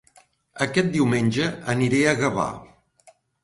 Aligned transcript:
Aquest 0.65 0.89
diumenge 0.95 1.47
aniré 1.77 2.03
a 2.07 2.17
Gavà 2.25 2.51